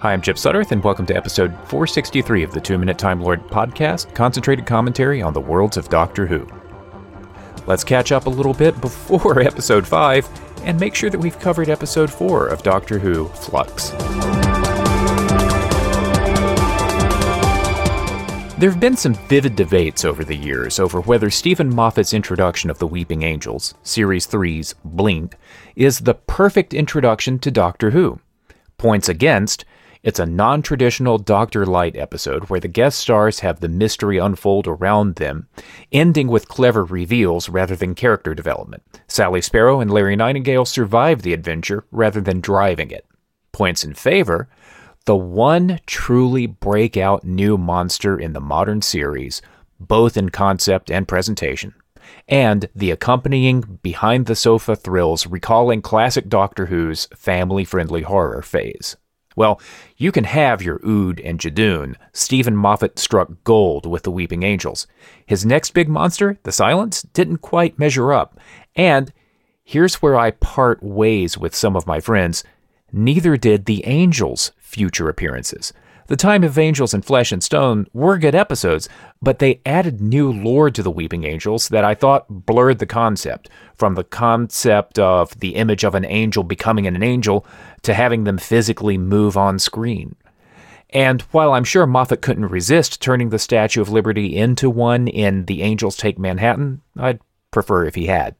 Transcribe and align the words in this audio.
Hi, 0.00 0.12
I'm 0.12 0.22
Chip 0.22 0.36
Sudderth, 0.36 0.70
and 0.70 0.84
welcome 0.84 1.06
to 1.06 1.16
episode 1.16 1.50
463 1.64 2.44
of 2.44 2.52
the 2.52 2.60
Two 2.60 2.78
Minute 2.78 2.98
Time 2.98 3.20
Lord 3.20 3.44
podcast, 3.48 4.14
concentrated 4.14 4.64
commentary 4.64 5.20
on 5.20 5.32
the 5.32 5.40
worlds 5.40 5.76
of 5.76 5.88
Doctor 5.88 6.24
Who. 6.24 6.46
Let's 7.66 7.82
catch 7.82 8.12
up 8.12 8.26
a 8.26 8.30
little 8.30 8.54
bit 8.54 8.80
before 8.80 9.40
episode 9.42 9.84
5 9.84 10.62
and 10.62 10.78
make 10.78 10.94
sure 10.94 11.10
that 11.10 11.18
we've 11.18 11.40
covered 11.40 11.68
episode 11.68 12.12
4 12.12 12.46
of 12.46 12.62
Doctor 12.62 13.00
Who 13.00 13.26
Flux. 13.30 13.90
There 18.56 18.70
have 18.70 18.78
been 18.78 18.96
some 18.96 19.14
vivid 19.14 19.56
debates 19.56 20.04
over 20.04 20.22
the 20.22 20.36
years 20.36 20.78
over 20.78 21.00
whether 21.00 21.28
Steven 21.28 21.74
Moffat's 21.74 22.14
introduction 22.14 22.70
of 22.70 22.78
the 22.78 22.86
Weeping 22.86 23.24
Angels, 23.24 23.74
Series 23.82 24.28
3's 24.28 24.76
Blink, 24.84 25.36
is 25.74 25.98
the 25.98 26.14
perfect 26.14 26.72
introduction 26.72 27.40
to 27.40 27.50
Doctor 27.50 27.90
Who. 27.90 28.20
Points 28.76 29.08
against 29.08 29.64
it's 30.02 30.20
a 30.20 30.26
non 30.26 30.62
traditional 30.62 31.18
Doctor-lite 31.18 31.96
episode 31.96 32.44
where 32.44 32.60
the 32.60 32.68
guest 32.68 32.98
stars 32.98 33.40
have 33.40 33.60
the 33.60 33.68
mystery 33.68 34.18
unfold 34.18 34.66
around 34.66 35.16
them, 35.16 35.48
ending 35.92 36.28
with 36.28 36.48
clever 36.48 36.84
reveals 36.84 37.48
rather 37.48 37.76
than 37.76 37.94
character 37.94 38.34
development. 38.34 38.82
Sally 39.08 39.42
Sparrow 39.42 39.80
and 39.80 39.90
Larry 39.90 40.16
Nightingale 40.16 40.64
survive 40.64 41.22
the 41.22 41.32
adventure 41.32 41.84
rather 41.90 42.20
than 42.20 42.40
driving 42.40 42.90
it. 42.90 43.06
Points 43.52 43.84
in 43.84 43.94
favor 43.94 44.48
the 45.04 45.16
one 45.16 45.80
truly 45.86 46.46
breakout 46.46 47.24
new 47.24 47.56
monster 47.56 48.18
in 48.18 48.34
the 48.34 48.42
modern 48.42 48.82
series, 48.82 49.40
both 49.80 50.18
in 50.18 50.28
concept 50.28 50.90
and 50.90 51.08
presentation, 51.08 51.74
and 52.28 52.68
the 52.74 52.90
accompanying 52.90 53.78
behind 53.82 54.26
the 54.26 54.36
sofa 54.36 54.76
thrills 54.76 55.26
recalling 55.26 55.80
classic 55.80 56.28
Doctor 56.28 56.66
Who's 56.66 57.06
family 57.16 57.64
friendly 57.64 58.02
horror 58.02 58.42
phase. 58.42 58.96
Well, 59.38 59.60
you 59.96 60.10
can 60.10 60.24
have 60.24 60.62
your 60.62 60.80
Ood 60.84 61.20
and 61.20 61.38
Judoon. 61.38 61.94
Steven 62.12 62.56
Moffat 62.56 62.98
struck 62.98 63.30
gold 63.44 63.86
with 63.86 64.02
the 64.02 64.10
Weeping 64.10 64.42
Angels. 64.42 64.88
His 65.26 65.46
next 65.46 65.74
big 65.74 65.88
monster, 65.88 66.40
the 66.42 66.50
Silence, 66.50 67.02
didn't 67.02 67.36
quite 67.38 67.78
measure 67.78 68.12
up. 68.12 68.40
And 68.74 69.12
here's 69.62 70.02
where 70.02 70.16
I 70.18 70.32
part 70.32 70.82
ways 70.82 71.38
with 71.38 71.54
some 71.54 71.76
of 71.76 71.86
my 71.86 72.00
friends. 72.00 72.42
Neither 72.90 73.36
did 73.36 73.66
the 73.66 73.86
Angels' 73.86 74.50
future 74.58 75.08
appearances. 75.08 75.72
The 76.08 76.16
Time 76.16 76.42
of 76.42 76.56
Angels 76.56 76.94
and 76.94 77.04
Flesh 77.04 77.32
and 77.32 77.44
Stone 77.44 77.86
were 77.92 78.16
good 78.16 78.34
episodes, 78.34 78.88
but 79.20 79.40
they 79.40 79.60
added 79.66 80.00
new 80.00 80.32
lore 80.32 80.70
to 80.70 80.82
the 80.82 80.90
Weeping 80.90 81.24
Angels 81.24 81.68
that 81.68 81.84
I 81.84 81.94
thought 81.94 82.46
blurred 82.46 82.78
the 82.78 82.86
concept. 82.86 83.50
From 83.74 83.94
the 83.94 84.04
concept 84.04 84.98
of 84.98 85.38
the 85.40 85.54
image 85.56 85.84
of 85.84 85.94
an 85.94 86.06
angel 86.06 86.44
becoming 86.44 86.86
an 86.86 87.02
angel 87.02 87.46
to 87.82 87.92
having 87.92 88.24
them 88.24 88.38
physically 88.38 88.96
move 88.96 89.36
on 89.36 89.58
screen. 89.58 90.16
And 90.88 91.20
while 91.30 91.52
I'm 91.52 91.64
sure 91.64 91.86
Moffat 91.86 92.22
couldn't 92.22 92.46
resist 92.46 93.02
turning 93.02 93.28
the 93.28 93.38
Statue 93.38 93.82
of 93.82 93.90
Liberty 93.90 94.34
into 94.34 94.70
one 94.70 95.08
in 95.08 95.44
The 95.44 95.60
Angels 95.60 95.94
Take 95.94 96.18
Manhattan, 96.18 96.80
I'd 96.96 97.20
prefer 97.50 97.84
if 97.84 97.96
he 97.96 98.06
had. 98.06 98.34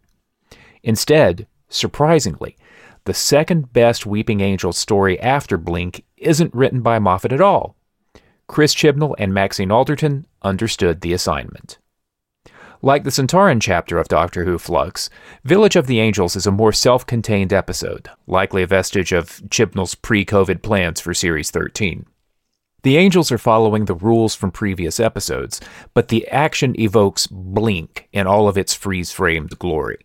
Instead, 0.82 1.46
surprisingly, 1.68 2.56
the 3.04 3.12
second 3.12 3.74
best 3.74 4.06
Weeping 4.06 4.40
Angels 4.40 4.78
story 4.78 5.20
after 5.20 5.58
Blink 5.58 6.04
isn't 6.20 6.54
written 6.54 6.80
by 6.80 6.98
Moffat 6.98 7.32
at 7.32 7.40
all. 7.40 7.76
Chris 8.46 8.74
Chibnall 8.74 9.14
and 9.18 9.34
Maxine 9.34 9.70
Alderton 9.70 10.26
understood 10.42 11.00
the 11.00 11.12
assignment. 11.12 11.78
Like 12.80 13.02
the 13.02 13.10
Sontaran 13.10 13.60
chapter 13.60 13.98
of 13.98 14.06
Doctor 14.06 14.44
Who 14.44 14.56
Flux, 14.56 15.10
Village 15.44 15.74
of 15.74 15.88
the 15.88 15.98
Angels 15.98 16.36
is 16.36 16.46
a 16.46 16.52
more 16.52 16.72
self 16.72 17.04
contained 17.04 17.52
episode, 17.52 18.08
likely 18.26 18.62
a 18.62 18.68
vestige 18.68 19.12
of 19.12 19.42
Chibnall's 19.48 19.96
pre 19.96 20.24
COVID 20.24 20.62
plans 20.62 21.00
for 21.00 21.12
Series 21.12 21.50
13. 21.50 22.06
The 22.84 22.96
Angels 22.96 23.32
are 23.32 23.38
following 23.38 23.86
the 23.86 23.94
rules 23.94 24.36
from 24.36 24.52
previous 24.52 25.00
episodes, 25.00 25.60
but 25.92 26.08
the 26.08 26.28
action 26.28 26.80
evokes 26.80 27.26
Blink 27.26 28.08
in 28.12 28.28
all 28.28 28.46
of 28.46 28.56
its 28.56 28.72
freeze 28.72 29.10
framed 29.10 29.58
glory. 29.58 29.98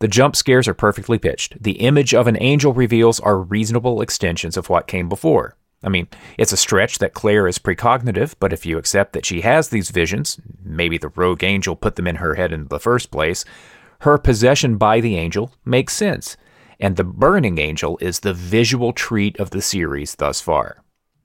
The 0.00 0.08
jump 0.08 0.36
scares 0.36 0.68
are 0.68 0.74
perfectly 0.74 1.18
pitched. 1.18 1.62
The 1.62 1.80
image 1.80 2.14
of 2.14 2.26
an 2.26 2.40
angel 2.40 2.72
reveals 2.72 3.18
are 3.20 3.38
reasonable 3.38 4.00
extensions 4.00 4.56
of 4.56 4.68
what 4.68 4.86
came 4.86 5.08
before. 5.08 5.56
I 5.82 5.88
mean, 5.88 6.08
it's 6.36 6.52
a 6.52 6.56
stretch 6.56 6.98
that 6.98 7.14
Claire 7.14 7.46
is 7.46 7.58
precognitive, 7.58 8.34
but 8.40 8.52
if 8.52 8.66
you 8.66 8.78
accept 8.78 9.12
that 9.12 9.24
she 9.24 9.42
has 9.42 9.68
these 9.68 9.90
visions, 9.90 10.40
maybe 10.62 10.98
the 10.98 11.10
rogue 11.10 11.44
angel 11.44 11.76
put 11.76 11.96
them 11.96 12.06
in 12.06 12.16
her 12.16 12.34
head 12.34 12.52
in 12.52 12.66
the 12.66 12.80
first 12.80 13.10
place, 13.10 13.44
her 14.00 14.18
possession 14.18 14.76
by 14.76 15.00
the 15.00 15.16
angel 15.16 15.52
makes 15.64 15.94
sense. 15.94 16.36
And 16.80 16.96
the 16.96 17.04
burning 17.04 17.58
angel 17.58 17.98
is 18.00 18.20
the 18.20 18.34
visual 18.34 18.92
treat 18.92 19.38
of 19.38 19.50
the 19.50 19.62
series 19.62 20.14
thus 20.14 20.40
far. 20.40 20.82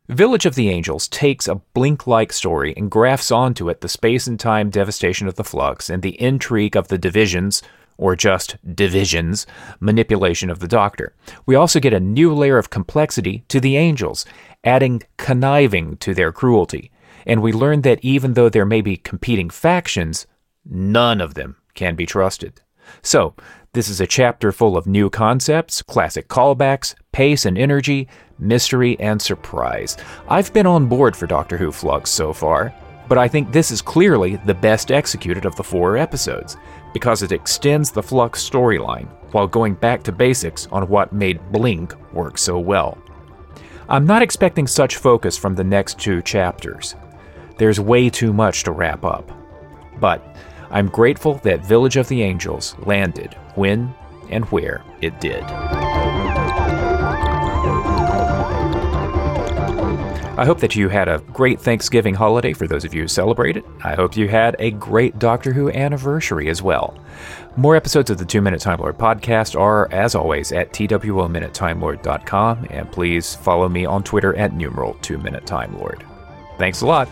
Village 0.10 0.46
of 0.46 0.56
the 0.56 0.70
Angels 0.70 1.08
takes 1.08 1.48
a 1.48 1.56
blink 1.74 2.06
like 2.06 2.34
story 2.34 2.74
and 2.76 2.92
grafts 2.92 3.32
onto 3.32 3.70
it 3.70 3.80
the 3.80 3.88
space 3.88 4.28
and 4.28 4.38
time 4.38 4.70
devastation 4.70 5.30
of 5.30 5.36
the 5.36 5.46
flux 5.46 5.90
and 5.90 6.04
the 6.04 6.20
intrigue 6.22 6.76
of 6.76 6.90
the 6.90 6.98
divisions, 6.98 7.64
or 7.98 8.16
just 8.16 8.58
divisions, 8.76 9.46
manipulation 9.80 10.50
of 10.50 10.60
the 10.60 10.68
Doctor. 10.68 11.16
We 11.46 11.56
also 11.56 11.80
get 11.80 11.94
a 11.94 12.00
new 12.00 12.34
layer 12.34 12.58
of 12.58 12.70
complexity 12.70 13.44
to 13.50 13.60
the 13.60 13.78
angels, 13.78 14.26
adding 14.64 15.04
conniving 15.18 15.98
to 15.98 16.14
their 16.14 16.32
cruelty. 16.32 16.92
And 17.26 17.42
we 17.42 17.54
learn 17.54 17.82
that 17.82 18.04
even 18.04 18.34
though 18.34 18.50
there 18.50 18.66
may 18.66 18.82
be 18.82 18.98
competing 18.98 19.50
factions, 19.50 20.28
none 20.66 21.22
of 21.22 21.34
them 21.34 21.56
can 21.74 21.96
be 21.96 22.06
trusted. 22.06 22.62
So, 23.02 23.36
this 23.74 23.90
is 23.90 24.00
a 24.00 24.06
chapter 24.06 24.52
full 24.52 24.78
of 24.78 24.86
new 24.86 25.10
concepts, 25.10 25.82
classic 25.82 26.28
callbacks, 26.28 26.94
pace 27.12 27.46
and 27.46 27.58
energy, 27.58 28.08
mystery 28.38 29.00
and 29.00 29.20
surprise. 29.20 29.98
I've 30.30 30.54
been 30.54 30.68
on 30.68 30.88
board 30.88 31.16
for 31.16 31.26
Doctor 31.26 31.58
Who 31.58 31.72
Flux 31.72 32.12
so 32.12 32.34
far, 32.34 32.74
but 33.08 33.18
I 33.18 33.28
think 33.28 33.52
this 33.52 33.72
is 33.72 33.82
clearly 33.82 34.38
the 34.38 34.54
best 34.54 34.92
executed 34.92 35.46
of 35.46 35.56
the 35.56 35.64
four 35.64 35.98
episodes 35.98 36.58
because 36.94 37.24
it 37.24 37.32
extends 37.32 37.92
the 37.92 38.04
Flux 38.04 38.48
storyline 38.48 39.08
while 39.34 39.48
going 39.48 39.74
back 39.74 40.04
to 40.04 40.12
basics 40.12 40.68
on 40.72 40.88
what 40.88 41.12
made 41.12 41.52
Blink 41.52 41.94
work 42.14 42.38
so 42.38 42.60
well. 42.60 42.98
I'm 43.90 44.06
not 44.06 44.22
expecting 44.22 44.68
such 44.68 44.98
focus 44.98 45.38
from 45.38 45.56
the 45.56 45.64
next 45.64 46.00
two 46.00 46.22
chapters. 46.22 46.96
There's 47.58 47.80
way 47.80 48.10
too 48.10 48.32
much 48.34 48.64
to 48.64 48.72
wrap 48.72 49.04
up. 49.04 49.32
But 50.00 50.38
I'm 50.72 50.88
grateful 50.88 51.36
that 51.44 51.66
Village 51.66 51.98
of 51.98 52.08
the 52.08 52.24
Angels 52.24 52.76
landed 52.86 53.36
when 53.56 53.94
and 54.30 54.46
where 54.46 54.84
it 55.02 55.20
did. 55.20 55.44
I 60.36 60.46
hope 60.46 60.60
that 60.62 60.76
you 60.76 60.90
had 60.90 61.08
a 61.08 61.20
great 61.32 61.62
Thanksgiving 61.62 62.16
holiday 62.16 62.54
for 62.54 62.66
those 62.66 62.84
of 62.84 62.94
you 62.94 63.04
who 63.04 63.08
celebrate 63.08 63.56
it. 63.56 63.64
I 63.84 63.94
hope 63.94 64.18
you 64.18 64.28
had 64.28 64.56
a 64.58 64.72
great 64.72 65.20
Doctor 65.20 65.54
Who 65.54 65.70
anniversary 65.70 66.50
as 66.50 66.60
well. 66.60 66.98
More 67.56 67.76
episodes 67.76 68.10
of 68.10 68.18
the 68.18 68.26
Two 68.26 68.42
Minute 68.42 68.60
Time 68.60 68.80
Lord 68.80 68.98
podcast 68.98 69.60
are, 69.60 69.88
as 69.92 70.16
always, 70.16 70.52
at 70.52 70.74
twominutetimelord.com, 70.74 72.68
and 72.72 72.92
please 72.92 73.36
follow 73.36 73.70
me 73.70 73.86
on 73.86 74.02
Twitter 74.02 74.36
at 74.36 74.56
numeral 74.56 74.96
Two 75.02 75.20
Minute 75.20 75.46
Time 75.46 75.78
Lord. 75.78 76.04
Thanks 76.58 76.82
a 76.82 76.88
lot. 76.88 77.08